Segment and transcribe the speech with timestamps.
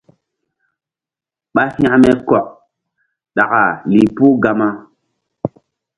[1.53, 2.45] Ɓa hȩkme kɔk
[3.35, 4.67] ɗaka lih puh Gama.